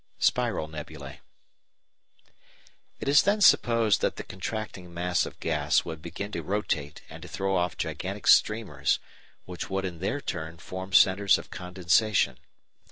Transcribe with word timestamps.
Spiral 0.17 0.67
Nebulæ 0.67 1.19
It 2.99 3.07
is 3.07 3.21
then 3.21 3.39
supposed 3.39 4.01
that 4.01 4.15
the 4.15 4.23
contracting 4.23 4.91
mass 4.91 5.27
of 5.27 5.39
gas 5.39 5.85
would 5.85 6.01
begin 6.01 6.31
to 6.31 6.41
rotate 6.41 7.03
and 7.07 7.21
to 7.21 7.27
throw 7.27 7.55
off 7.55 7.77
gigantic 7.77 8.25
streamers, 8.25 8.97
which 9.45 9.69
would 9.69 9.85
in 9.85 9.99
their 9.99 10.19
turn 10.19 10.57
form 10.57 10.91
centres 10.91 11.37
of 11.37 11.51
condensation. 11.51 12.39